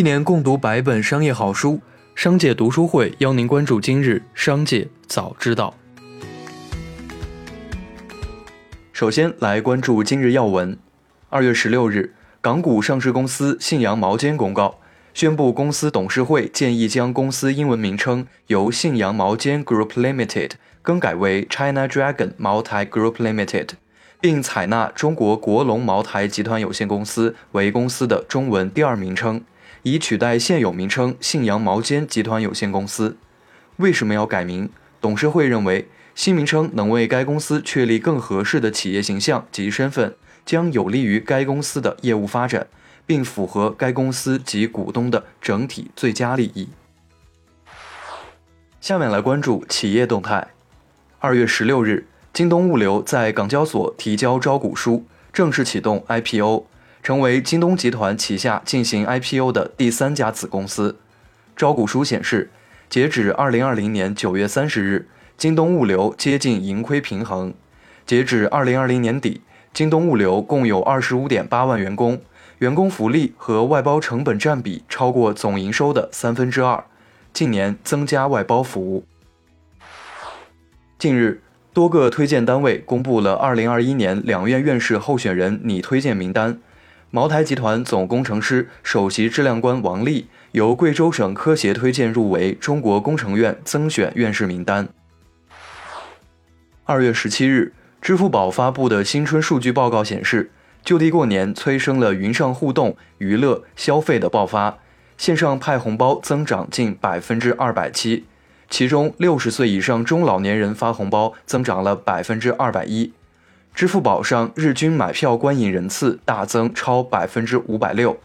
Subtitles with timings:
[0.00, 1.78] 一年共读百本商业好书，
[2.14, 5.74] 商界读书会邀您关注今日商界早知道。
[8.94, 10.78] 首先来关注今日要闻。
[11.28, 14.78] 二月十六日，港股上市公司信阳毛尖公告，
[15.12, 23.68] 宣布公司董事会建议将公司英文名称由信阳毛尖 Group Limited 更改为 China Dragon 茅台 Group Limited，
[24.18, 29.42] 并采纳中国国龙茅台集团有限公司为公司的中文第二名称。
[29.82, 33.16] 以取代现有名称信阳毛尖集团有限公司。
[33.76, 34.70] 为什么要改名？
[35.00, 40.14] 董事会认为，新名称能为该公司确立更合适的企业形象及身份，
[40.44, 42.66] 将有利于该公司的业务发展，
[43.06, 46.68] 并符合该公司及股东的整体最佳利益。
[48.80, 50.48] 下面来关注企业动态。
[51.18, 56.66] 二月十六日，京东物流在港交所提交招股书，正式启动 IPO。
[57.02, 60.96] 成为京东集团旗下进行 IPO 的第三家子公司。
[61.56, 62.50] 招股书显示，
[62.88, 67.54] 截止二零二零年九月三十日，京东物流接近盈亏平衡。
[68.06, 69.42] 截止二零二零年底，
[69.72, 72.20] 京东物流共有二十五点八万员工，
[72.58, 76.84] 员工福利和外包成本占比超过总营收的三分之二。
[77.32, 79.04] 近年增加外包服务。
[80.98, 81.40] 近日，
[81.72, 86.58] 多个推荐单位公布了二零二一年两院院士候选人拟推荐名单。
[87.12, 94.88] 茅台集团总工程师、首席质量官王丽由贵州省科协推荐入围中国工程院增选院士名单。
[96.84, 100.52] 二月十七日，支付宝发布的新春数据报告显示，
[100.84, 104.78] 就地过年催生了云上互动、娱乐、消费的爆发，
[105.18, 108.26] 线上派红包增长近百分之二百七，
[108.68, 113.12] 其中六十岁以上中老年人发红包增长了百分之二百一。
[113.74, 118.18] 支付宝上日均买票观影人次大增超百分之五百六，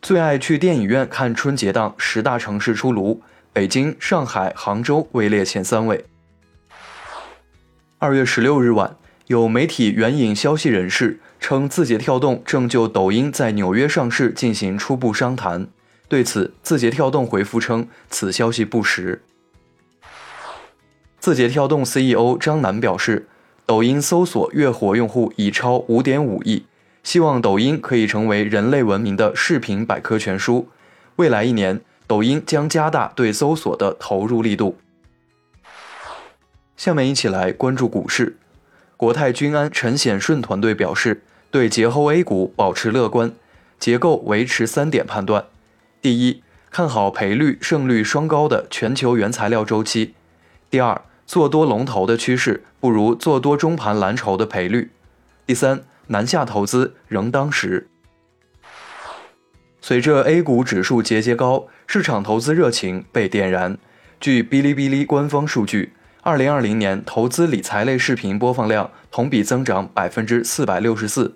[0.00, 3.20] 最爱去电影院看春节档十大城市出炉，
[3.52, 6.06] 北京、上海、杭州位列前三位。
[7.98, 8.96] 二月十六日晚，
[9.26, 15.66] 有媒体援引消息人士称，字节跳动正就抖音在纽约上市进行初步商谈。
[16.08, 19.22] 对此，字节跳动回复称此消息不实。
[21.18, 23.28] 字节跳动 CEO 张楠表示。
[23.72, 26.66] 抖音搜索月活用户已超五点五亿，
[27.02, 30.68] 希望抖音可以成为人类文明的视频百科全书。
[31.16, 34.76] 未来一年，抖音将加大对搜索的投入力度。
[36.76, 38.36] 下面一起来关注股市。
[38.98, 43.32] 国泰君安陈显顺团队表示，对节后 A 股保持乐观，
[43.78, 45.46] 结构维持三点判断：
[46.02, 50.12] 第一，看好赔率胜率双高的全球原材料周期；
[50.68, 54.90] 第二，做多龙头的趋势不如做多中盘蓝筹的赔率。
[55.46, 57.88] 第三，南下投资仍当时。
[59.80, 63.78] 随着 A 股指数节节高，市场投资热情被点燃。
[64.20, 71.34] 据哔哩哔哩官方数据，二零二零年投资理财类视频播放量同比增长百分之四百六十四，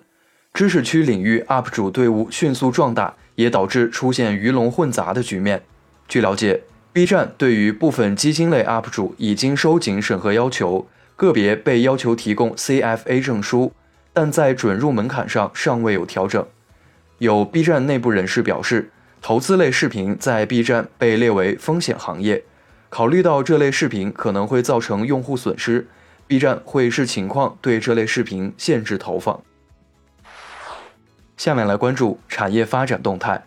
[0.53, 5.63] 知识区领域 UP 主队伍迅速壮大，也导致出现鱼龙混杂的局面。
[6.07, 6.63] 据了解。
[6.97, 13.71] B 站对于部分基金类 UP 主已经收紧审核要求，个别被要求提供 CFA 证书，
[14.13, 16.43] 但在准入门槛上尚未有调整。
[17.19, 18.89] 有 B 站内部人士表示，
[19.21, 22.43] 投资类视频在 B 站被列为风险行业，
[22.89, 25.87] 考虑到这类视频可能会造成用户损失
[26.25, 29.39] ，B 站会视情况对这类视频限制投放。
[31.37, 33.45] 下面来关注产业发展动态。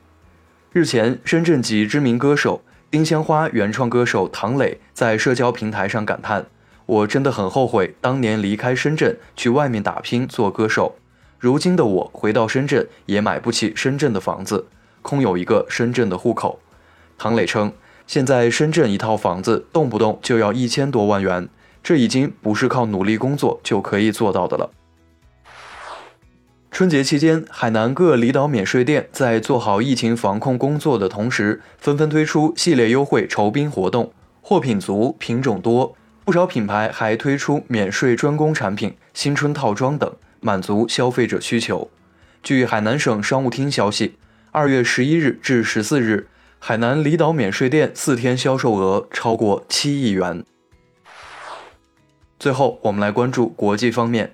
[0.72, 2.62] 日前，深圳籍知名歌手。
[2.90, 6.46] 丁香花原创歌手唐磊在社交平台上感叹
[6.86, 10.96] ：“我真的很后悔当年离开深圳去外面打拼做歌手。
[11.38, 14.66] 如今的我回到深圳也买不起深圳的房子，
[15.02, 16.58] 空有一个深圳的户口。”
[17.16, 17.72] 唐磊称
[18.08, 21.48] ：“现在深圳一套房子动不动就要一千多万元，
[21.84, 24.72] 这已经不是靠努力工作就可以做到的了。”
[26.80, 34.10] 春节期间，海南各离岛免税店在做好疫情防控工作的同时，纷纷推出系列优惠酬宾活动，
[34.41, 35.94] 货品足、品种多，
[36.24, 40.10] 不少品牌还推出免税专供产品、新春套装等，
[40.41, 41.91] 满足消费者需求。
[42.42, 44.16] 据海南省商务厅消息，
[44.50, 46.28] 二月十一日至十四日，
[46.59, 50.42] 海南离岛免税店四天销售额超过七亿元。
[52.38, 54.32] 最后，我们来关注国际方面，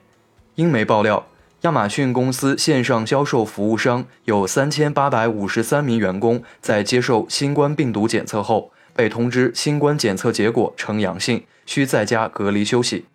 [0.54, 1.26] 英媒爆料。
[1.62, 13.06] 亚马逊公司线上销售服务商有三千八百五十三名员工在接受新冠病毒检测后，被通知新冠检测结果呈阳性，需在家隔离休息。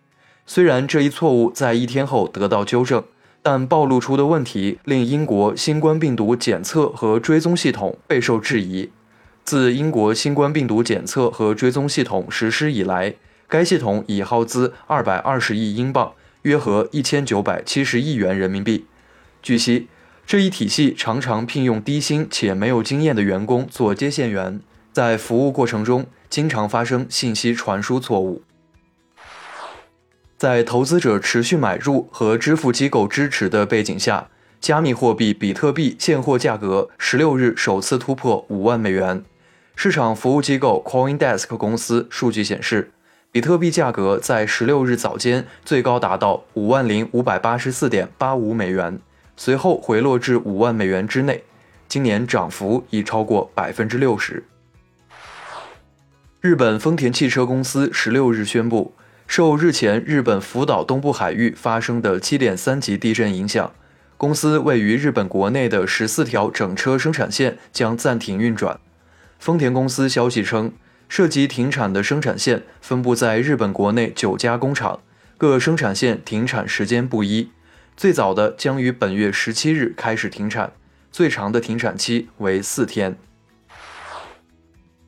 [0.44, 3.04] 虽然这一错误在一天后得到纠正，
[3.42, 8.90] 但暴露出的问题令英国新冠病毒检测和追踪系统备受质疑。
[9.44, 13.14] 自英国新冠病毒检测和追踪系统实施以来，
[13.48, 16.12] 该系统已耗资二百二十亿英镑，
[16.42, 18.86] 约合一千九百七十亿元人民币。
[19.42, 19.88] 据悉，
[20.26, 24.60] 这一体系常常聘用低薪且没有经验的员工做接线员，
[24.92, 28.42] 在服务过程中经常发生信息传输错误。
[30.36, 34.28] 在投资者持续买入和支付机构支持的背景下，
[34.60, 39.24] 加密货币比特币现货价格十六日首次突破五万美元。
[39.76, 42.92] 市场服务机构 CoinDesk 公司数据显示，
[43.32, 48.98] 比特币价格在十六日早间最高达到五万零五百八十四点八五美元，
[49.38, 51.42] 随后回落至五万美元之内。
[51.88, 54.44] 今年涨幅已超过百分之六十。
[56.42, 58.92] 日本丰田汽车公司十六日宣布，
[59.26, 63.72] 受日前日本福岛东部海域发生的七点三级地震影响，
[64.18, 68.78] 公司位于日本国内的十四条整车生产线将暂停运转。
[69.38, 70.72] 丰田公司消息称，
[71.14, 75.00] 涉及停产的生产线分布在日本国内九家工厂，
[75.36, 77.50] 各生产线停产时间不一。
[77.94, 80.72] 最早的将于本月十七日开始停产，
[81.10, 83.18] 最长的停产期为四天。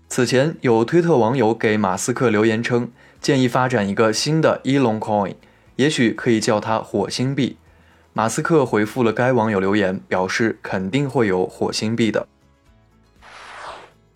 [0.07, 2.93] 此前有推特网友给马斯克留言称，
[3.23, 5.37] 建议发展一个新的 Elon Coin，
[5.77, 7.57] 也许可以叫它火星币。
[8.13, 12.29] 马斯克回复了该网友留言，表示肯定会有火星币的。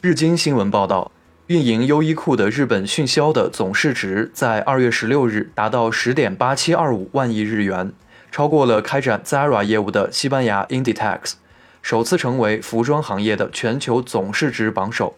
[0.02, 1.10] 日经新闻报道，
[1.48, 7.90] 运营优衣库的日本迅销的总市值在二月十六日达到十点八七二五万亿日元，
[8.30, 11.32] 超过了开展 Zara 业务的西班牙 Inditex，
[11.80, 15.16] 首次成为服装行业的全球总市值榜首。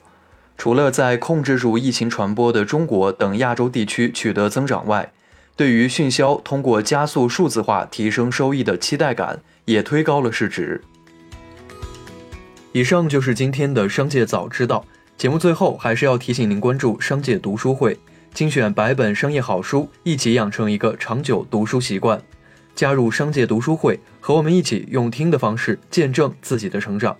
[0.57, 5.11] 除了在控制住疫情传播的中国等亚洲地区取得增长外，
[5.57, 10.81] 对于迅销通过加速数字化提升收益的期待感也推高了市值。
[12.71, 14.85] 以上就是今天的商界早知道
[15.21, 15.39] 节目。
[15.39, 17.95] 最后还是要提醒您关注商界读书会，
[18.33, 22.19] 精选百本商业好书，一起养成一个长久读书习惯。
[22.75, 27.15] 加入商界读书会，和我们一起用听的方式见证自己的成长。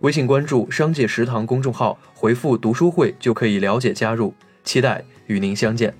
[0.00, 4.34] 微信关注“商界食堂”公众号，回复“读书会”就可以了解加入。
[4.64, 5.94] 期待与您相见。